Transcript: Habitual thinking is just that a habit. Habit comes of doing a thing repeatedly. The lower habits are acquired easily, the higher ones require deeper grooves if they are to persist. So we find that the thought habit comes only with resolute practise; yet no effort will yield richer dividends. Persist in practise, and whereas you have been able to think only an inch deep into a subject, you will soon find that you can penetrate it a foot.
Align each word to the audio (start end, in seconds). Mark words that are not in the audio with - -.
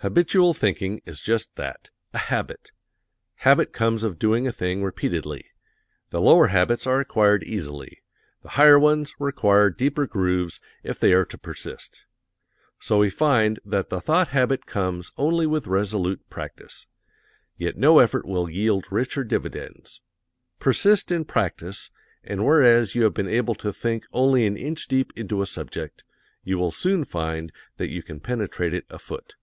Habitual 0.00 0.54
thinking 0.54 1.00
is 1.04 1.20
just 1.20 1.52
that 1.56 1.90
a 2.14 2.18
habit. 2.18 2.70
Habit 3.36 3.72
comes 3.72 4.04
of 4.04 4.20
doing 4.20 4.46
a 4.46 4.52
thing 4.52 4.84
repeatedly. 4.84 5.46
The 6.10 6.20
lower 6.20 6.48
habits 6.48 6.86
are 6.86 7.00
acquired 7.00 7.42
easily, 7.42 8.02
the 8.42 8.50
higher 8.50 8.78
ones 8.78 9.14
require 9.18 9.68
deeper 9.68 10.06
grooves 10.06 10.60
if 10.84 11.00
they 11.00 11.12
are 11.12 11.24
to 11.24 11.36
persist. 11.36 12.04
So 12.78 12.98
we 12.98 13.10
find 13.10 13.58
that 13.64 13.88
the 13.88 14.00
thought 14.00 14.28
habit 14.28 14.64
comes 14.64 15.10
only 15.16 15.44
with 15.44 15.66
resolute 15.66 16.30
practise; 16.30 16.86
yet 17.56 17.76
no 17.76 17.98
effort 17.98 18.26
will 18.26 18.48
yield 18.48 18.86
richer 18.92 19.24
dividends. 19.24 20.02
Persist 20.60 21.10
in 21.10 21.24
practise, 21.24 21.90
and 22.22 22.44
whereas 22.46 22.94
you 22.94 23.02
have 23.02 23.14
been 23.14 23.26
able 23.28 23.56
to 23.56 23.72
think 23.72 24.04
only 24.12 24.46
an 24.46 24.56
inch 24.56 24.86
deep 24.86 25.12
into 25.18 25.42
a 25.42 25.46
subject, 25.46 26.04
you 26.44 26.58
will 26.58 26.70
soon 26.70 27.04
find 27.04 27.50
that 27.78 27.90
you 27.90 28.04
can 28.04 28.20
penetrate 28.20 28.72
it 28.74 28.86
a 28.88 29.00
foot. 29.00 29.34